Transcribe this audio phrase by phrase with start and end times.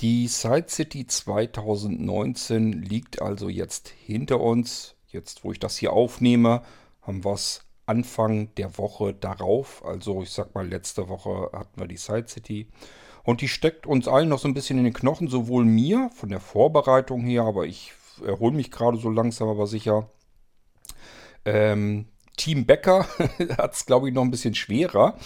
[0.00, 4.94] Die Side City 2019 liegt also jetzt hinter uns.
[5.08, 6.62] Jetzt, wo ich das hier aufnehme,
[7.02, 9.84] haben wir es Anfang der Woche darauf.
[9.84, 12.68] Also ich sag mal, letzte Woche hatten wir die Side City.
[13.24, 16.30] Und die steckt uns allen noch so ein bisschen in den Knochen, sowohl mir von
[16.30, 17.92] der Vorbereitung her, aber ich
[18.24, 20.08] erhole mich gerade so langsam, aber sicher.
[21.44, 22.06] Ähm,
[22.38, 23.06] Team Becker
[23.58, 25.18] hat es, glaube ich, noch ein bisschen schwerer.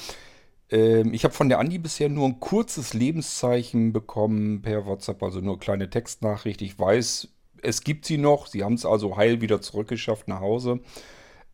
[0.70, 5.40] Ähm, ich habe von der Andi bisher nur ein kurzes Lebenszeichen bekommen per WhatsApp, also
[5.40, 6.62] nur eine kleine Textnachricht.
[6.62, 7.28] Ich weiß,
[7.62, 8.46] es gibt sie noch.
[8.46, 10.80] Sie haben es also heil wieder zurückgeschafft nach Hause.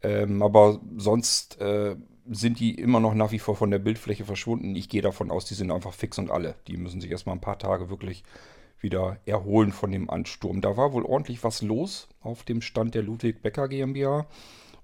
[0.03, 1.97] Ähm, aber sonst äh,
[2.29, 4.75] sind die immer noch nach wie vor von der Bildfläche verschwunden.
[4.75, 6.55] Ich gehe davon aus, die sind einfach fix und alle.
[6.69, 8.23] Die müssen sich erstmal ein paar Tage wirklich
[8.81, 10.61] wieder erholen von dem Ansturm.
[10.61, 14.27] Da war wohl ordentlich was los auf dem Stand der Ludwig Becker GmbH.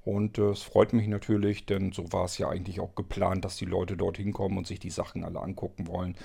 [0.06, 3.56] Und äh, es freut mich natürlich, denn so war es ja eigentlich auch geplant, dass
[3.56, 6.16] die Leute dorthin kommen und sich die Sachen alle angucken wollen.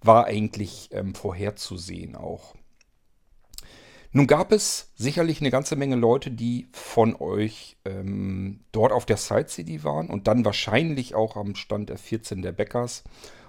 [0.00, 2.54] War eigentlich ähm, vorherzusehen auch.
[4.12, 9.18] Nun gab es sicherlich eine ganze Menge Leute, die von euch ähm, dort auf der
[9.18, 13.04] Side City waren und dann wahrscheinlich auch am Stand F14 der Bäckers.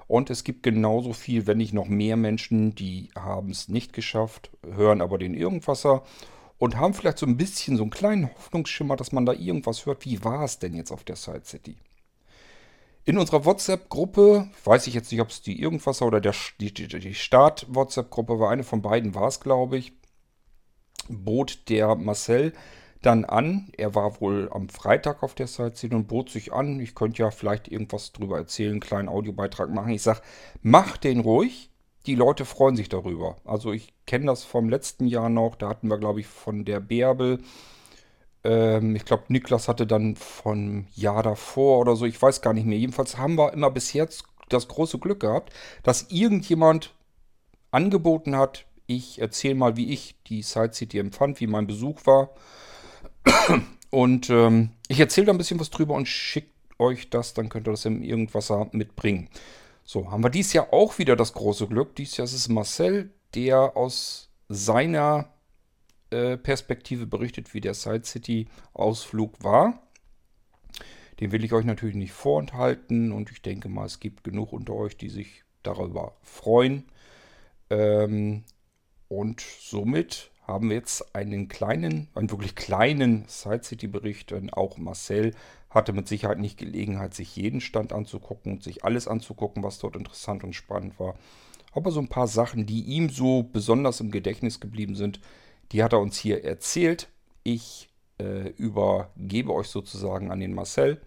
[0.07, 4.51] Und es gibt genauso viel, wenn nicht noch mehr Menschen, die haben es nicht geschafft,
[4.69, 6.03] hören aber den Irgendwasser
[6.59, 10.05] und haben vielleicht so ein bisschen so einen kleinen Hoffnungsschimmer, dass man da irgendwas hört.
[10.05, 11.77] Wie war es denn jetzt auf der Side City?
[13.05, 16.87] In unserer WhatsApp-Gruppe, weiß ich jetzt nicht, ob es die Irgendwasser oder der, die, die,
[16.87, 19.93] die Start-WhatsApp-Gruppe war, eine von beiden war es, glaube ich,
[21.07, 22.53] bot der Marcel
[23.01, 23.71] dann an.
[23.77, 26.79] Er war wohl am Freitag auf der Side City und bot sich an.
[26.81, 29.91] Ich könnte ja vielleicht irgendwas drüber erzählen, einen kleinen Audiobeitrag machen.
[29.91, 30.21] Ich sage,
[30.61, 31.68] mach den ruhig
[32.09, 33.37] die Leute freuen sich darüber.
[33.45, 35.53] Also ich kenne das vom letzten Jahr noch.
[35.55, 37.37] Da hatten wir, glaube ich, von der Bärbel.
[38.43, 42.05] Ähm, ich glaube, Niklas hatte dann von Jahr davor oder so.
[42.05, 42.79] Ich weiß gar nicht mehr.
[42.79, 46.95] Jedenfalls haben wir immer bis jetzt das große Glück gehabt, dass irgendjemand
[47.69, 52.31] angeboten hat, ich erzähle mal, wie ich die Side City empfand, wie mein Besuch war.
[53.91, 57.67] Und ähm, ich erzähle da ein bisschen was drüber und schicke euch das, dann könnt
[57.67, 59.29] ihr das im Irgendwasser mitbringen.
[59.91, 61.95] So, haben wir dies Jahr auch wieder das große Glück.
[61.95, 65.33] Dies Jahr ist es Marcel, der aus seiner
[66.11, 69.81] äh, Perspektive berichtet, wie der Side City Ausflug war.
[71.19, 74.75] Den will ich euch natürlich nicht vorenthalten und ich denke mal, es gibt genug unter
[74.75, 76.85] euch, die sich darüber freuen.
[77.71, 78.43] Ähm,
[79.07, 84.29] und somit haben wir jetzt einen kleinen, einen wirklich kleinen Side City Bericht.
[84.29, 85.33] Denn auch Marcel
[85.69, 89.95] hatte mit Sicherheit nicht Gelegenheit, sich jeden Stand anzugucken und sich alles anzugucken, was dort
[89.95, 91.15] interessant und spannend war.
[91.71, 95.19] Aber so ein paar Sachen, die ihm so besonders im Gedächtnis geblieben sind,
[95.71, 97.09] die hat er uns hier erzählt.
[97.43, 100.99] Ich äh, übergebe euch sozusagen an den Marcel.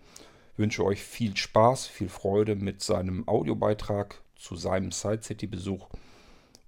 [0.57, 5.89] Wünsche euch viel Spaß, viel Freude mit seinem Audiobeitrag zu seinem Side City Besuch.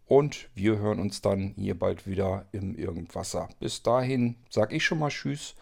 [0.06, 3.49] Und wir hören uns dann hier bald wieder im Irgendwasser.
[3.60, 5.54] Bis dahin sage ich schon mal Tschüss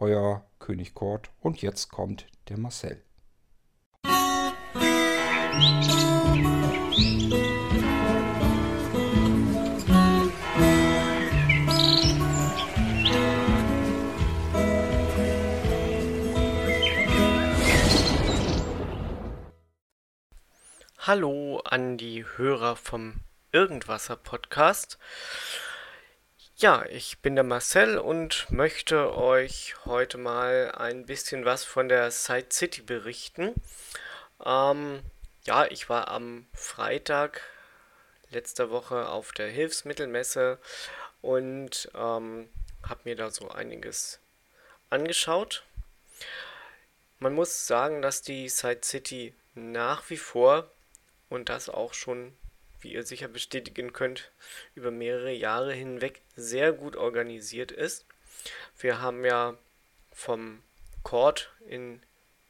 [0.00, 3.04] euer König Kort und jetzt kommt der Marcel.
[20.98, 23.20] Hallo an die Hörer vom
[23.52, 24.98] Irgendwasser Podcast.
[26.60, 32.10] Ja, ich bin der Marcel und möchte euch heute mal ein bisschen was von der
[32.10, 33.54] Side City berichten.
[34.44, 35.00] Ähm,
[35.46, 37.40] ja, ich war am Freitag
[38.28, 40.58] letzter Woche auf der Hilfsmittelmesse
[41.22, 42.50] und ähm,
[42.86, 44.20] habe mir da so einiges
[44.90, 45.64] angeschaut.
[47.20, 50.70] Man muss sagen, dass die Side City nach wie vor
[51.30, 52.36] und das auch schon
[52.80, 54.30] wie ihr sicher bestätigen könnt,
[54.74, 58.06] über mehrere Jahre hinweg sehr gut organisiert ist.
[58.78, 59.56] Wir haben ja
[60.12, 60.62] vom
[61.02, 62.02] Cord in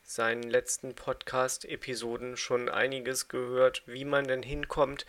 [0.03, 5.07] seinen letzten Podcast-Episoden schon einiges gehört, wie man denn hinkommt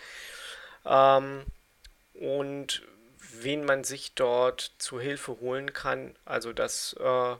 [0.85, 1.45] ähm,
[2.13, 2.83] und
[3.17, 6.15] wen man sich dort zu Hilfe holen kann.
[6.25, 7.35] Also das äh,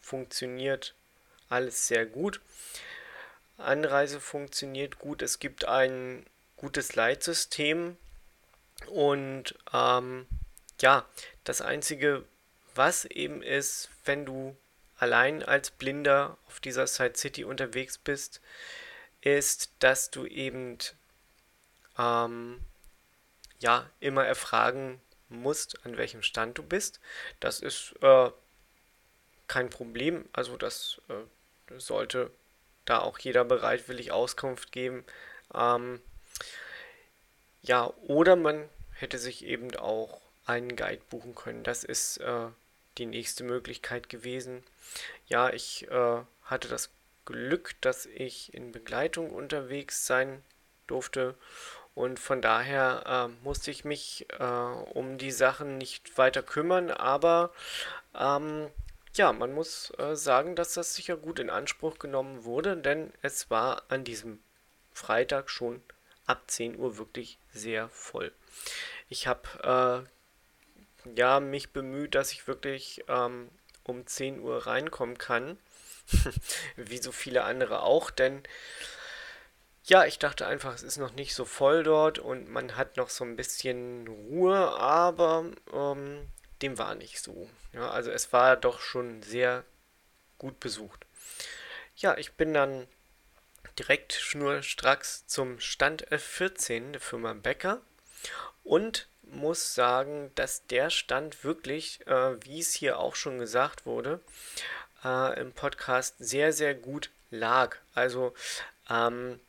[0.00, 0.94] funktioniert
[1.48, 2.40] alles sehr gut.
[3.58, 5.20] Anreise funktioniert gut.
[5.22, 6.24] Es gibt einen
[6.60, 7.96] gutes Leitsystem.
[8.86, 10.26] Und ähm,
[10.80, 11.06] ja,
[11.44, 12.24] das Einzige,
[12.74, 14.56] was eben ist, wenn du
[14.98, 18.42] allein als Blinder auf dieser Side City unterwegs bist,
[19.22, 20.76] ist, dass du eben
[21.98, 22.60] ähm,
[23.58, 27.00] ja immer erfragen musst, an welchem Stand du bist.
[27.40, 28.30] Das ist äh,
[29.48, 30.28] kein Problem.
[30.32, 32.30] Also das äh, sollte
[32.84, 35.04] da auch jeder bereitwillig Auskunft geben.
[35.54, 36.00] Ähm,
[37.62, 41.62] Ja, oder man hätte sich eben auch einen Guide buchen können.
[41.62, 42.46] Das ist äh,
[42.98, 44.62] die nächste Möglichkeit gewesen.
[45.26, 46.90] Ja, ich äh, hatte das
[47.24, 50.42] Glück, dass ich in Begleitung unterwegs sein
[50.86, 51.36] durfte
[51.94, 57.52] und von daher äh, musste ich mich äh, um die Sachen nicht weiter kümmern, aber
[58.18, 58.68] ähm,
[59.14, 63.50] ja, man muss äh, sagen, dass das sicher gut in Anspruch genommen wurde, denn es
[63.50, 64.40] war an diesem
[64.92, 65.82] Freitag schon
[66.30, 68.32] ab 10 Uhr wirklich sehr voll.
[69.08, 70.06] Ich habe
[71.04, 73.50] äh, ja mich bemüht, dass ich wirklich ähm,
[73.84, 75.58] um 10 Uhr reinkommen kann,
[76.76, 78.42] wie so viele andere auch, denn
[79.84, 83.10] ja, ich dachte einfach, es ist noch nicht so voll dort und man hat noch
[83.10, 86.28] so ein bisschen Ruhe, aber ähm,
[86.62, 87.48] dem war nicht so.
[87.72, 89.64] Ja, also es war doch schon sehr
[90.38, 91.06] gut besucht.
[91.96, 92.86] Ja, ich bin dann
[93.80, 97.80] direkt schnurstracks zum Stand F14 der Firma Becker
[98.62, 104.20] und muss sagen, dass der Stand wirklich, äh, wie es hier auch schon gesagt wurde,
[105.02, 107.78] äh, im Podcast sehr, sehr gut lag.
[107.94, 108.34] Also
[108.90, 109.40] ähm,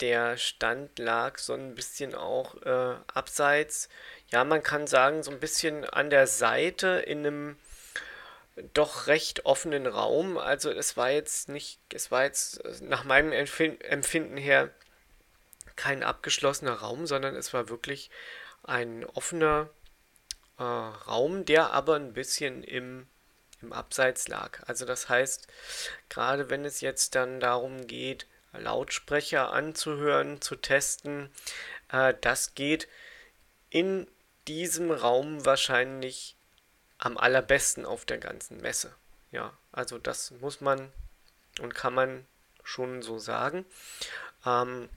[0.00, 3.88] der Stand lag so ein bisschen auch äh, abseits.
[4.30, 7.56] Ja, man kann sagen, so ein bisschen an der Seite in einem
[8.72, 10.38] doch recht offenen Raum.
[10.38, 14.70] Also es war jetzt nicht, es war jetzt nach meinem Empfinden her
[15.76, 18.10] kein abgeschlossener Raum, sondern es war wirklich
[18.62, 19.68] ein offener
[20.58, 23.06] äh, Raum, der aber ein bisschen im,
[23.60, 24.60] im Abseits lag.
[24.66, 25.46] Also das heißt,
[26.08, 28.26] gerade wenn es jetzt dann darum geht,
[28.58, 31.30] Lautsprecher anzuhören, zu testen.
[31.90, 32.88] Äh, das geht
[33.70, 34.06] in
[34.48, 36.35] diesem Raum wahrscheinlich
[36.98, 38.94] am allerbesten auf der ganzen Messe.
[39.32, 40.92] Ja, also das muss man
[41.60, 42.26] und kann man
[42.62, 43.64] schon so sagen.
[44.44, 44.88] Ähm,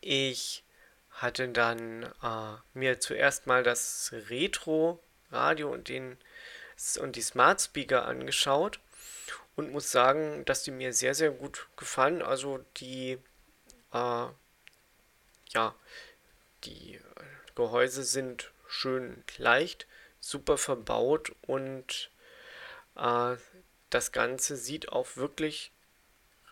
[0.00, 0.64] ich
[1.10, 8.80] hatte dann äh, mir zuerst mal das Retro-Radio und, und die Smart Speaker angeschaut
[9.56, 12.22] und muss sagen, dass die mir sehr, sehr gut gefallen.
[12.22, 13.18] Also die,
[13.92, 14.26] äh,
[15.48, 15.74] ja,
[16.64, 17.00] die
[17.54, 19.86] Gehäuse sind schön leicht,
[20.28, 22.10] super verbaut und
[22.96, 23.36] äh,
[23.90, 25.72] das Ganze sieht auch wirklich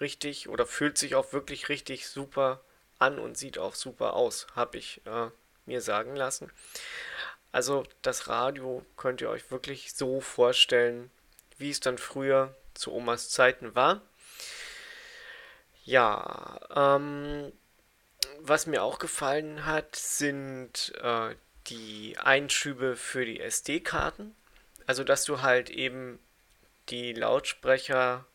[0.00, 2.60] richtig oder fühlt sich auch wirklich richtig super
[2.98, 5.30] an und sieht auch super aus, habe ich äh,
[5.66, 6.50] mir sagen lassen.
[7.52, 11.10] Also das Radio könnt ihr euch wirklich so vorstellen,
[11.58, 14.02] wie es dann früher zu Omas Zeiten war.
[15.84, 17.52] Ja, ähm,
[18.40, 21.34] was mir auch gefallen hat, sind äh,
[21.66, 24.34] die Einschübe für die SD-Karten.
[24.86, 26.18] Also, dass du halt eben
[26.90, 28.26] die Lautsprecher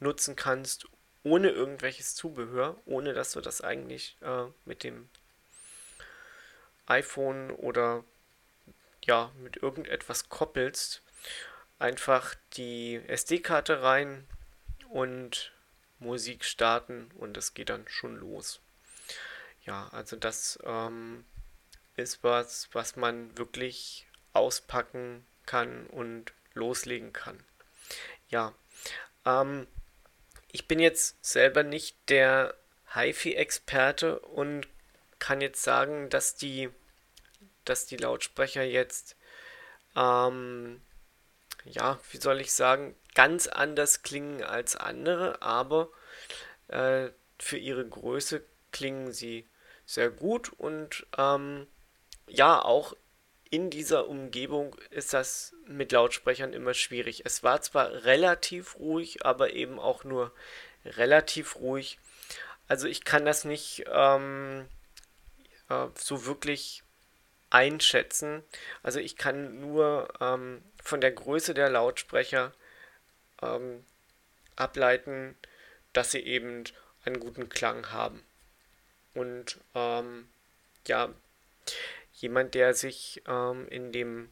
[0.00, 0.86] nutzen kannst
[1.24, 5.08] ohne irgendwelches Zubehör, ohne dass du das eigentlich äh, mit dem
[6.86, 8.04] iPhone oder
[9.04, 11.02] ja, mit irgendetwas koppelst
[11.78, 14.26] einfach die SD-Karte rein
[14.90, 15.52] und
[15.98, 18.60] Musik starten und es geht dann schon los.
[19.64, 21.24] Ja, also das ähm,
[22.02, 27.42] ist was, was man wirklich auspacken kann und loslegen kann.
[28.28, 28.54] Ja,
[29.24, 29.66] ähm,
[30.50, 32.54] ich bin jetzt selber nicht der
[32.94, 34.68] HiFi-Experte und
[35.18, 36.68] kann jetzt sagen, dass die,
[37.64, 39.16] dass die Lautsprecher jetzt
[39.96, 40.80] ähm,
[41.64, 45.90] ja, wie soll ich sagen, ganz anders klingen als andere, aber
[46.68, 49.46] äh, für ihre Größe klingen sie
[49.86, 51.66] sehr gut und ähm,
[52.32, 52.96] ja, auch
[53.50, 57.26] in dieser Umgebung ist das mit Lautsprechern immer schwierig.
[57.26, 60.32] Es war zwar relativ ruhig, aber eben auch nur
[60.86, 61.98] relativ ruhig.
[62.68, 64.66] Also ich kann das nicht ähm,
[65.68, 66.82] äh, so wirklich
[67.50, 68.42] einschätzen.
[68.82, 72.52] Also ich kann nur ähm, von der Größe der Lautsprecher
[73.42, 73.84] ähm,
[74.56, 75.36] ableiten,
[75.92, 76.64] dass sie eben
[77.04, 78.22] einen guten Klang haben.
[79.12, 80.28] Und ähm,
[80.86, 81.10] ja,
[82.22, 84.30] jemand, der sich ähm, in dem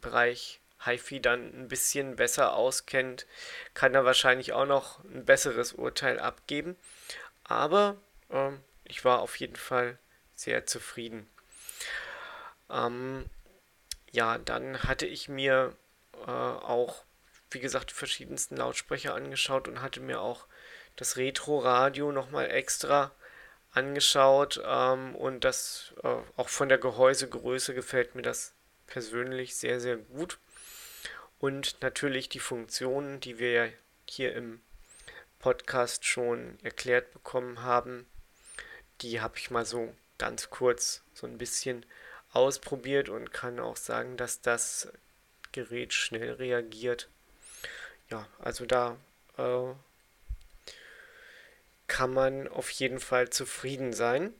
[0.00, 3.26] Bereich HiFi dann ein bisschen besser auskennt,
[3.74, 6.76] kann da wahrscheinlich auch noch ein besseres Urteil abgeben.
[7.44, 7.96] Aber
[8.30, 9.98] ähm, ich war auf jeden Fall
[10.34, 11.28] sehr zufrieden.
[12.70, 13.26] Ähm,
[14.10, 15.76] ja, dann hatte ich mir
[16.26, 17.04] äh, auch,
[17.50, 20.46] wie gesagt, die verschiedensten Lautsprecher angeschaut und hatte mir auch
[20.96, 23.12] das Retro-Radio nochmal extra
[23.72, 24.62] angeschaut.
[24.64, 28.54] Ähm, und das äh, auch von der Gehäusegröße gefällt mir das
[28.86, 30.38] persönlich sehr, sehr gut.
[31.38, 33.72] Und natürlich die Funktionen, die wir
[34.08, 34.60] hier im
[35.40, 38.06] Podcast schon erklärt bekommen haben,
[39.00, 41.84] die habe ich mal so ganz kurz so ein bisschen
[42.32, 44.88] ausprobiert und kann auch sagen, dass das
[45.50, 47.08] Gerät schnell reagiert.
[48.08, 48.96] Ja, also da
[49.36, 49.72] äh,
[51.92, 54.32] kann man auf jeden Fall zufrieden sein.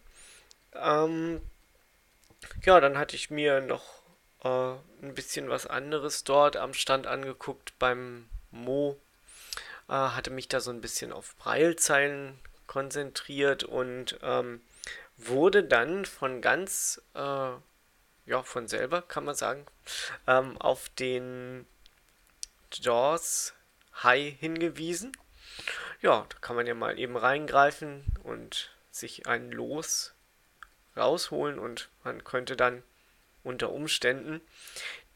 [0.75, 1.43] Ähm,
[2.65, 3.85] ja, dann hatte ich mir noch
[4.43, 8.99] äh, ein bisschen was anderes dort am Stand angeguckt beim Mo.
[9.87, 14.63] Äh, hatte mich da so ein bisschen auf Breilzeilen konzentriert und ähm,
[15.19, 19.67] wurde dann von ganz, äh, ja, von selber kann man sagen,
[20.27, 21.67] ähm, auf den
[22.73, 23.53] Jaws
[24.03, 25.13] High hingewiesen.
[26.03, 30.15] Ja, da kann man ja mal eben reingreifen und sich ein Los
[30.97, 32.83] rausholen und man könnte dann
[33.45, 34.41] unter Umständen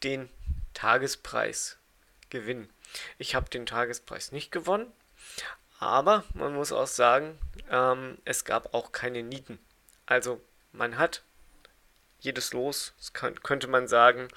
[0.04, 0.28] den
[0.74, 1.76] Tagespreis
[2.30, 2.70] gewinnen.
[3.18, 4.92] Ich habe den Tagespreis nicht gewonnen,
[5.80, 7.36] aber man muss auch sagen,
[7.68, 9.58] ähm, es gab auch keine Nieten.
[10.06, 10.40] Also
[10.72, 11.22] man hat
[12.20, 14.28] jedes Los, kann, könnte man sagen,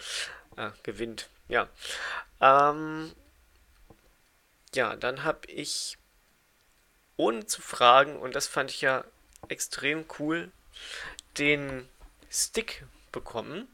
[0.57, 1.29] äh, gewinnt.
[1.47, 1.69] Ja.
[2.41, 3.13] Ähm,
[4.73, 5.98] ja, dann habe ich
[7.19, 9.03] ohne zu fragen, und das fand ich ja
[9.49, 10.49] extrem cool,
[11.37, 11.89] den
[12.31, 13.67] Stick bekommen,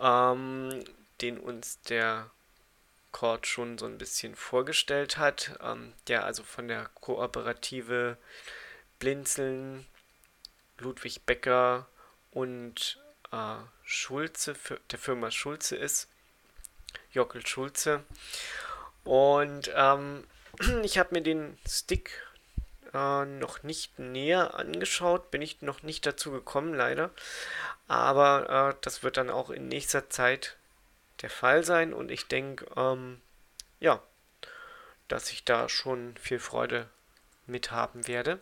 [0.00, 0.84] ähm,
[1.20, 2.30] den uns der
[3.12, 8.16] Cord schon so ein bisschen vorgestellt hat, ähm, der also von der Kooperative
[8.98, 9.86] Blinzeln,
[10.78, 11.86] Ludwig Becker
[12.32, 12.98] und
[13.30, 14.56] äh, Schulze,
[14.90, 16.08] der Firma Schulze ist,
[17.12, 18.02] Jockel Schulze.
[19.04, 20.24] Und ähm,
[20.82, 22.22] ich habe mir den Stick
[22.92, 27.10] äh, noch nicht näher angeschaut, bin ich noch nicht dazu gekommen, leider.
[27.88, 30.56] Aber äh, das wird dann auch in nächster Zeit
[31.22, 33.20] der Fall sein und ich denke, ähm,
[33.80, 34.02] ja,
[35.08, 36.88] dass ich da schon viel Freude
[37.46, 38.40] mit haben werde.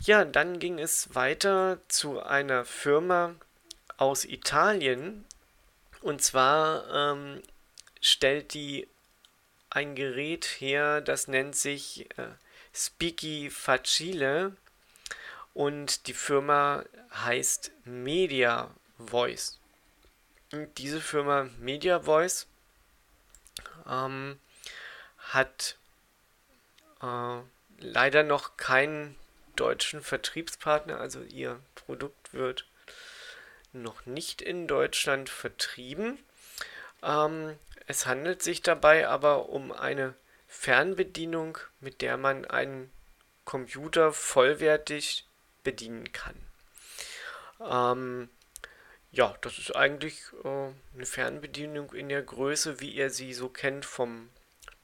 [0.00, 3.34] Ja, dann ging es weiter zu einer Firma
[3.98, 5.26] aus Italien.
[6.00, 7.42] Und zwar ähm,
[8.00, 8.88] stellt die
[9.70, 12.26] ein Gerät her, das nennt sich äh,
[12.74, 14.56] Speaky Facile
[15.54, 19.58] und die Firma heißt Media Voice.
[20.52, 22.46] Und diese Firma Media Voice
[23.88, 24.38] ähm,
[25.18, 25.76] hat
[27.02, 27.38] äh,
[27.78, 29.16] leider noch keinen
[29.56, 32.66] deutschen Vertriebspartner, also ihr Produkt wird
[33.72, 36.18] noch nicht in Deutschland vertrieben.
[37.02, 37.56] Ähm,
[37.90, 40.14] es handelt sich dabei aber um eine
[40.46, 42.90] Fernbedienung, mit der man einen
[43.44, 45.26] Computer vollwertig
[45.64, 46.36] bedienen kann.
[47.60, 48.30] Ähm,
[49.12, 53.84] ja, das ist eigentlich äh, eine Fernbedienung in der Größe, wie ihr sie so kennt
[53.84, 54.30] vom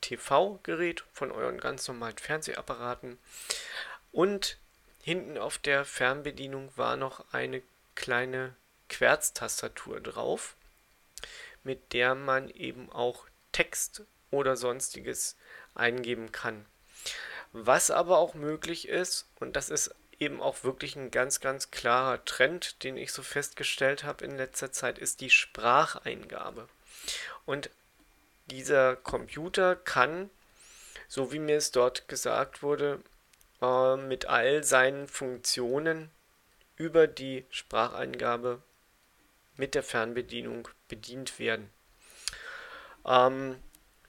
[0.01, 3.19] TV-Gerät, von euren ganz normalen Fernsehapparaten.
[4.13, 4.59] Und
[5.03, 7.63] hinten auf der Fernbedienung war noch eine
[7.95, 8.55] kleine
[8.89, 10.57] Querztastatur drauf,
[11.65, 15.37] mit der man eben auch Text oder sonstiges
[15.75, 16.67] eingeben kann.
[17.53, 22.25] Was aber auch möglich ist, und das ist eben auch wirklich ein ganz, ganz klarer
[22.25, 26.69] Trend, den ich so festgestellt habe in letzter Zeit, ist die Spracheingabe.
[27.45, 27.71] Und
[28.47, 30.31] dieser Computer kann,
[31.09, 33.01] so wie mir es dort gesagt wurde,
[33.61, 36.11] äh, mit all seinen Funktionen
[36.77, 38.63] über die Spracheingabe
[39.57, 41.71] mit der Fernbedienung bedient werden.
[43.07, 43.57] Ähm,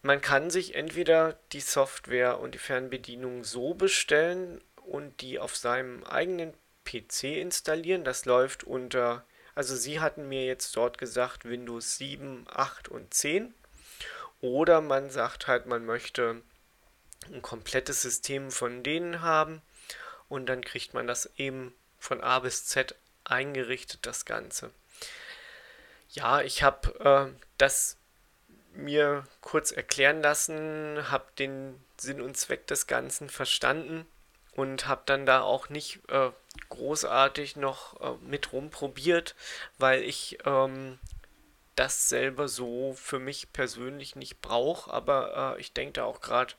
[0.02, 6.04] man kann sich entweder die Software und die Fernbedienung so bestellen und die auf seinem
[6.04, 6.54] eigenen
[6.86, 8.04] PC installieren.
[8.04, 13.54] Das läuft unter, also sie hatten mir jetzt dort gesagt Windows 7, 8 und 10.
[14.40, 16.42] Oder man sagt halt, man möchte
[17.26, 19.62] ein komplettes System von denen haben
[20.30, 24.72] und dann kriegt man das eben von A bis Z eingerichtet, das Ganze.
[26.10, 27.98] Ja, ich habe äh, das
[28.74, 34.06] mir kurz erklären lassen, habe den Sinn und Zweck des Ganzen verstanden
[34.54, 36.32] und habe dann da auch nicht äh,
[36.70, 39.36] großartig noch äh, mit rumprobiert,
[39.78, 41.00] weil ich ähm,
[41.76, 44.92] das selber so für mich persönlich nicht brauche.
[44.92, 46.54] Aber äh, ich denke da auch gerade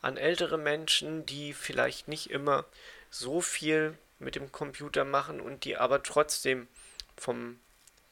[0.00, 2.64] an ältere Menschen, die vielleicht nicht immer
[3.10, 6.68] so viel mit dem Computer machen und die aber trotzdem
[7.16, 7.60] vom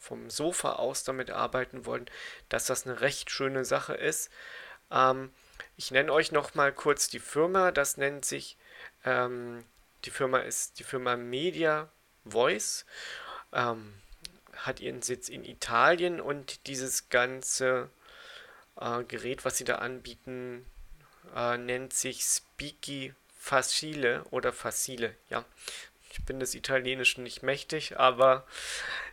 [0.00, 2.07] vom Sofa aus damit arbeiten wollen,
[2.49, 4.30] dass das eine recht schöne Sache ist.
[4.90, 5.33] Ähm,
[5.76, 7.71] ich nenne euch noch mal kurz die Firma.
[7.71, 8.57] Das nennt sich,
[9.04, 9.64] ähm,
[10.04, 11.88] die Firma ist die Firma Media
[12.25, 12.87] Voice.
[13.52, 13.95] Ähm,
[14.57, 17.90] hat ihren Sitz in Italien und dieses ganze
[18.80, 20.66] äh, Gerät, was sie da anbieten,
[21.35, 25.45] äh, nennt sich Speaky Facile oder Facile, ja.
[26.31, 28.47] Bin des Italienischen nicht mächtig, aber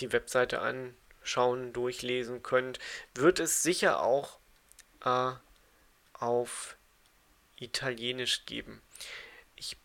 [0.02, 2.80] die Webseite anschauen, durchlesen könnt.
[3.14, 4.40] Wird es sicher auch
[5.06, 5.32] äh,
[6.14, 6.76] auf
[7.58, 8.82] Italienisch geben.
[9.56, 9.78] Ich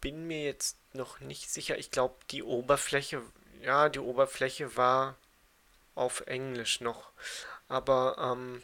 [0.00, 1.78] bin mir jetzt noch nicht sicher.
[1.78, 3.22] Ich glaube, die Oberfläche,
[3.62, 5.16] ja, die Oberfläche war
[5.94, 7.10] auf Englisch noch.
[7.68, 8.62] Aber ähm,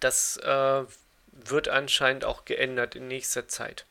[0.00, 0.84] das äh,
[1.32, 3.86] wird anscheinend auch geändert in nächster Zeit.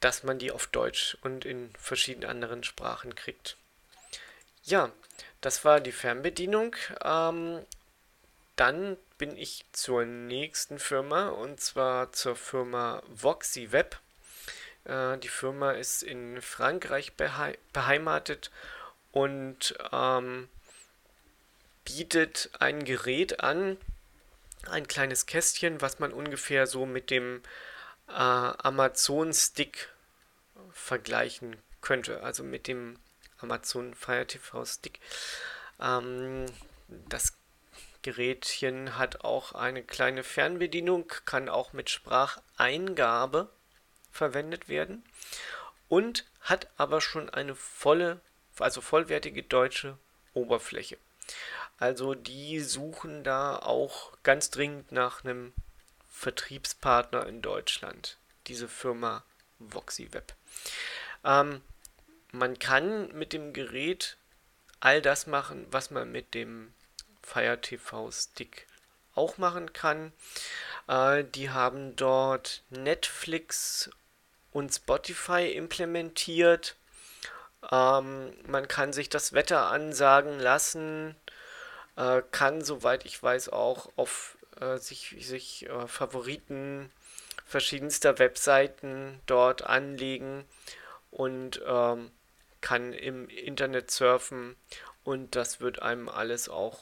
[0.00, 3.56] Dass man die auf Deutsch und in verschiedenen anderen Sprachen kriegt.
[4.68, 4.92] Ja,
[5.40, 6.76] das war die Fernbedienung.
[7.02, 7.64] Ähm,
[8.56, 13.98] dann bin ich zur nächsten Firma und zwar zur Firma Voxy Web.
[14.84, 17.14] Äh, die Firma ist in Frankreich
[17.72, 18.50] beheimatet
[19.10, 20.50] und ähm,
[21.86, 23.78] bietet ein Gerät an,
[24.68, 27.42] ein kleines Kästchen, was man ungefähr so mit dem
[28.06, 29.88] äh, Amazon Stick
[30.74, 32.98] vergleichen könnte, also mit dem
[33.40, 35.00] Amazon Fire TV Stick.
[35.80, 36.46] Ähm,
[37.08, 37.34] das
[38.02, 43.50] Gerätchen hat auch eine kleine Fernbedienung, kann auch mit Spracheingabe
[44.12, 45.04] verwendet werden
[45.88, 48.20] und hat aber schon eine volle,
[48.58, 49.98] also vollwertige deutsche
[50.34, 50.98] Oberfläche.
[51.78, 55.52] Also die suchen da auch ganz dringend nach einem
[56.10, 58.16] Vertriebspartner in Deutschland,
[58.46, 59.22] diese Firma
[59.58, 60.34] VoxyWeb.
[61.24, 61.62] Ähm,
[62.32, 64.16] man kann mit dem Gerät
[64.80, 66.72] all das machen, was man mit dem
[67.22, 68.66] Fire TV Stick
[69.14, 70.12] auch machen kann.
[70.86, 73.90] Äh, die haben dort Netflix
[74.52, 76.76] und Spotify implementiert.
[77.70, 81.16] Ähm, man kann sich das Wetter ansagen lassen,
[81.96, 86.90] äh, kann, soweit ich weiß, auch auf äh, sich, sich äh, Favoriten
[87.44, 90.44] verschiedenster Webseiten dort anlegen
[91.10, 92.10] und ähm,
[92.60, 94.56] kann im Internet surfen
[95.04, 96.80] und das wird einem alles auch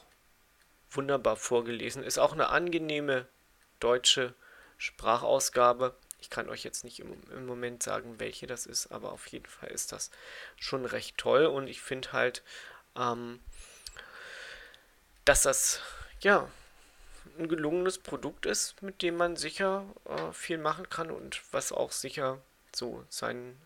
[0.91, 2.03] wunderbar vorgelesen.
[2.03, 3.27] Ist auch eine angenehme
[3.81, 4.35] deutsche
[4.79, 5.95] Sprachausgabe.
[6.19, 9.47] Ich kann euch jetzt nicht im, im, Moment sagen, welche das ist, aber auf jeden
[9.47, 10.11] Fall ist das
[10.57, 12.43] schon recht toll und ich finde halt,
[12.97, 13.41] ähm,
[15.25, 15.81] dass das
[16.21, 16.49] ja
[17.39, 21.93] ein gelungenes Produkt ist, mit dem man sicher äh, viel machen kann und was auch
[21.93, 22.41] sicher
[22.75, 23.61] so seinen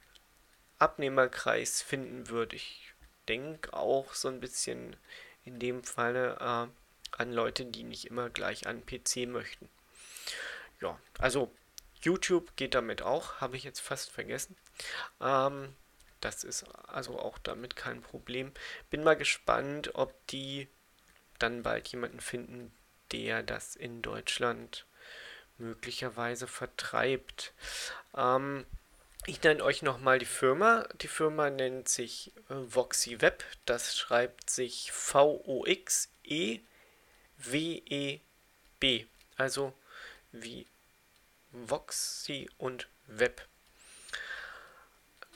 [0.81, 2.53] Abnehmerkreis finden wird.
[2.53, 2.93] Ich
[3.29, 4.97] denke auch so ein bisschen
[5.45, 9.69] in dem Falle äh, an Leute, die nicht immer gleich an PC möchten.
[10.81, 11.53] Ja, also
[12.03, 14.57] YouTube geht damit auch, habe ich jetzt fast vergessen.
[15.21, 15.75] Ähm,
[16.21, 18.53] das ist also auch damit kein Problem.
[18.91, 20.69] Bin mal gespannt, ob die
[21.39, 22.73] dann bald jemanden finden,
[23.13, 24.87] der das in Deutschland
[25.59, 27.53] möglicherweise vertreibt.
[28.15, 28.67] Ähm,
[29.27, 30.89] ich nenne euch nochmal die Firma.
[31.01, 33.45] Die Firma nennt sich äh, Voxy Web.
[33.67, 36.61] Das schreibt sich V-O-X-E
[37.43, 39.07] W-E-B,
[39.37, 39.73] also
[40.33, 40.67] wie
[41.53, 43.47] Voxy und Web.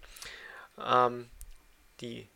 [0.83, 1.29] Ähm,
[2.01, 2.27] die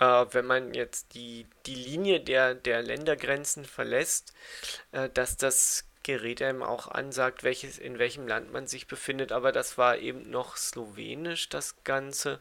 [0.00, 4.34] äh, wenn man jetzt die, die Linie der, der Ländergrenzen verlässt,
[4.90, 9.30] äh, dass das Gerät einem auch ansagt, welches, in welchem Land man sich befindet.
[9.30, 12.40] Aber das war eben noch slowenisch, das Ganze.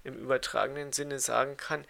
[0.04, 1.86] im übertragenen Sinne sagen kann.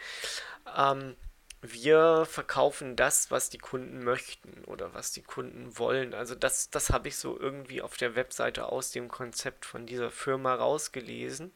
[0.76, 1.16] Ähm,
[1.62, 6.14] wir verkaufen das, was die Kunden möchten oder was die Kunden wollen.
[6.14, 10.10] Also das, das habe ich so irgendwie auf der Webseite aus dem Konzept von dieser
[10.10, 11.52] Firma rausgelesen.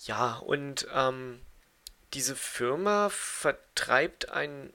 [0.00, 1.40] Ja, und ähm,
[2.14, 4.72] diese Firma vertreibt ein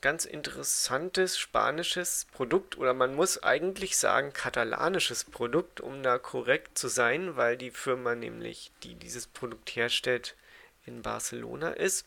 [0.00, 6.88] ganz interessantes spanisches Produkt oder man muss eigentlich sagen katalanisches Produkt, um da korrekt zu
[6.88, 10.36] sein, weil die Firma nämlich, die dieses Produkt herstellt,
[10.84, 12.06] in Barcelona ist.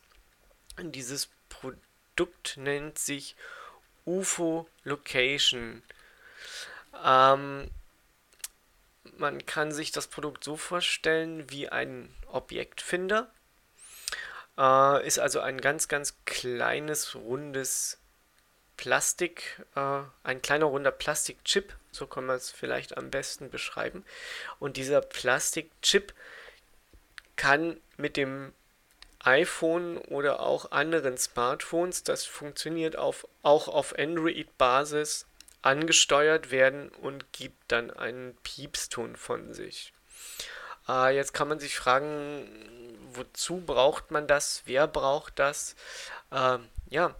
[0.83, 3.35] Dieses Produkt nennt sich
[4.05, 5.83] UFO Location.
[7.03, 7.69] Ähm,
[9.17, 13.29] man kann sich das Produkt so vorstellen wie ein Objektfinder.
[14.57, 17.97] Äh, ist also ein ganz, ganz kleines, rundes
[18.77, 24.05] Plastik, äh, ein kleiner runder Plastikchip, so kann man es vielleicht am besten beschreiben.
[24.59, 26.13] Und dieser Plastikchip
[27.35, 28.53] kann mit dem
[29.23, 35.25] iPhone oder auch anderen Smartphones, das funktioniert auf, auch auf Android-Basis,
[35.61, 39.93] angesteuert werden und gibt dann einen Piepston von sich.
[40.87, 42.47] Äh, jetzt kann man sich fragen,
[43.11, 44.63] wozu braucht man das?
[44.65, 45.75] Wer braucht das?
[46.31, 47.13] Äh, ja,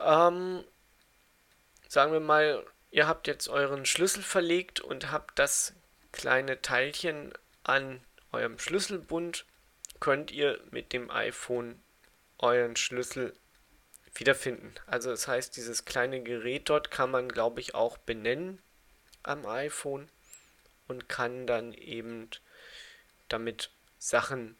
[0.00, 0.64] ähm,
[1.88, 5.74] sagen wir mal, ihr habt jetzt euren Schlüssel verlegt und habt das
[6.12, 7.32] kleine Teilchen
[7.62, 8.00] an
[8.32, 9.44] eurem Schlüsselbund
[10.02, 11.80] könnt ihr mit dem iPhone
[12.38, 13.36] euren Schlüssel
[14.16, 14.74] wiederfinden.
[14.88, 18.60] Also das heißt, dieses kleine Gerät dort kann man, glaube ich, auch benennen
[19.22, 20.08] am iPhone
[20.88, 22.28] und kann dann eben
[23.28, 24.56] damit Sachen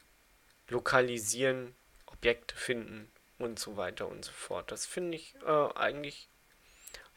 [0.68, 1.74] lokalisieren,
[2.06, 4.70] Objekte finden und so weiter und so fort.
[4.70, 6.28] Das finde ich äh, eigentlich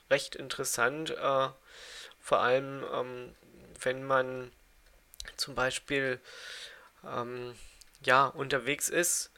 [0.10, 1.50] recht interessant, äh,
[2.20, 3.36] vor allem ähm,
[3.84, 4.52] wenn man
[5.38, 6.20] zum Beispiel
[7.04, 7.54] ähm,
[8.06, 9.32] ja, unterwegs ist.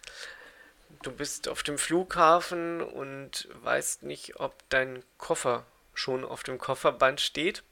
[1.04, 7.22] Du bist auf dem Flughafen und weißt nicht, ob dein Koffer schon auf dem Kofferband
[7.22, 7.64] steht.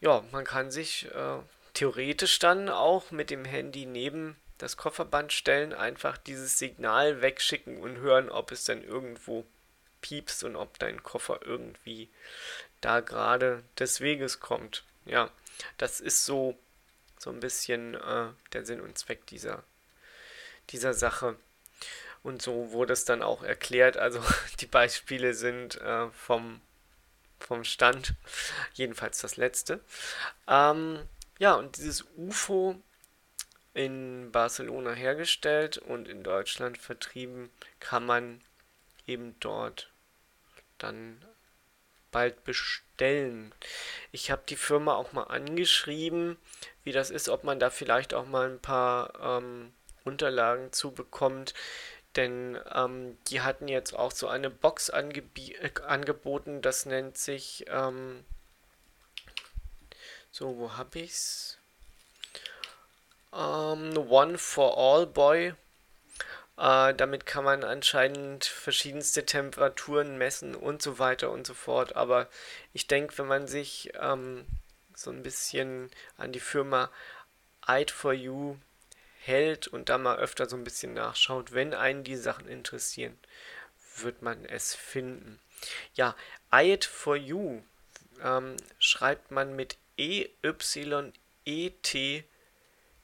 [0.00, 1.38] Ja, man kann sich äh,
[1.74, 7.98] theoretisch dann auch mit dem Handy neben das Kofferband stellen, einfach dieses Signal wegschicken und
[7.98, 9.44] hören, ob es dann irgendwo
[10.00, 12.08] piepst und ob dein Koffer irgendwie
[12.80, 14.84] da gerade des Weges kommt.
[15.06, 15.30] Ja,
[15.76, 16.56] das ist so
[17.18, 19.64] so ein bisschen äh, der Sinn und Zweck dieser
[20.70, 21.36] dieser Sache.
[22.22, 23.96] Und so wurde es dann auch erklärt.
[23.96, 24.22] Also
[24.60, 26.60] die Beispiele sind äh, vom,
[27.38, 28.14] vom Stand,
[28.74, 29.80] jedenfalls das letzte.
[30.46, 31.00] Ähm,
[31.38, 32.80] ja, und dieses UFO
[33.74, 38.40] in Barcelona hergestellt und in Deutschland vertrieben, kann man
[39.06, 39.90] eben dort
[40.78, 41.24] dann
[42.10, 43.54] bald bestellen.
[44.10, 46.36] Ich habe die Firma auch mal angeschrieben,
[46.82, 49.72] wie das ist, ob man da vielleicht auch mal ein paar ähm,
[50.08, 51.54] Unterlagen zu bekommt.
[52.16, 58.24] Denn ähm, die hatten jetzt auch so eine Box äh, angeboten, das nennt sich, ähm,
[60.30, 61.58] so, wo habe ich's?
[63.32, 65.54] Ähm, One for All Boy.
[66.56, 71.94] Äh, damit kann man anscheinend verschiedenste Temperaturen messen und so weiter und so fort.
[71.94, 72.28] Aber
[72.72, 74.44] ich denke, wenn man sich ähm,
[74.94, 76.90] so ein bisschen an die Firma
[77.62, 78.56] Eid for You
[79.28, 83.16] hält und da mal öfter so ein bisschen nachschaut, wenn einen die Sachen interessieren,
[83.96, 85.38] wird man es finden.
[85.94, 86.16] Ja,
[86.50, 87.62] Eid for You
[88.22, 91.12] ähm, schreibt man mit E, Y,
[91.44, 92.24] E, T,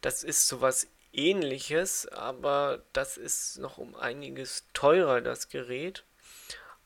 [0.00, 6.04] Das ist sowas ähnliches, aber das ist noch um einiges teurer, das Gerät.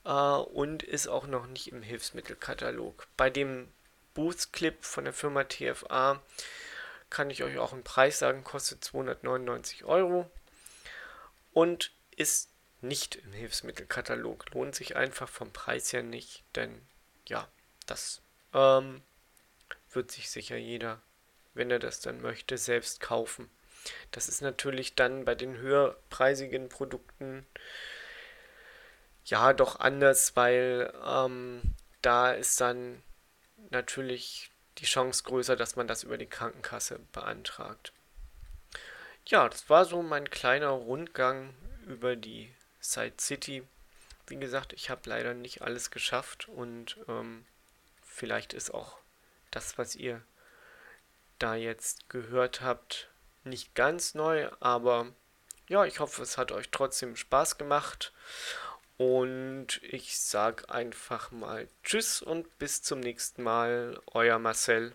[0.05, 3.07] Äh, und ist auch noch nicht im Hilfsmittelkatalog.
[3.17, 3.69] Bei dem
[4.15, 6.23] Boost Clip von der Firma TFA
[7.11, 10.31] kann ich euch auch einen Preis sagen, kostet 299 Euro
[11.53, 14.51] und ist nicht im Hilfsmittelkatalog.
[14.55, 16.87] Lohnt sich einfach vom Preis her nicht, denn
[17.27, 17.49] ja,
[17.93, 18.23] das
[18.55, 19.03] ähm,
[19.93, 21.03] wird sich sicher jeder,
[21.53, 23.51] wenn er das dann möchte, selbst kaufen.
[24.13, 27.47] Das ist natürlich dann bei den höherpreisigen Produkten
[29.27, 31.61] ja doch anders, weil ähm,
[32.01, 33.03] da ist dann
[33.71, 37.93] natürlich die Chance größer, dass man das über die Krankenkasse beantragt.
[39.27, 41.55] Ja, das war so mein kleiner Rundgang
[41.87, 43.63] über die Side City.
[44.29, 47.45] Wie gesagt, ich habe leider nicht alles geschafft und ähm,
[48.13, 48.99] vielleicht ist auch
[49.51, 50.23] das, was ihr
[51.39, 53.11] da jetzt gehört habt,
[53.45, 55.13] nicht ganz neu, aber
[55.69, 58.13] ja, ich hoffe, es hat euch trotzdem Spaß gemacht
[58.97, 64.95] und ich sag einfach mal Tschüss und bis zum nächsten Mal, euer Marcel.